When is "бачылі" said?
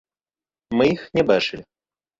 1.35-1.63